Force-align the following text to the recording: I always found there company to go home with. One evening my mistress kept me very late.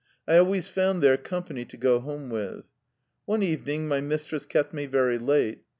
I 0.27 0.37
always 0.37 0.67
found 0.67 1.03
there 1.03 1.15
company 1.15 1.63
to 1.65 1.77
go 1.77 1.99
home 1.99 2.31
with. 2.31 2.63
One 3.25 3.43
evening 3.43 3.87
my 3.87 4.01
mistress 4.01 4.47
kept 4.47 4.73
me 4.73 4.87
very 4.87 5.19
late. 5.19 5.61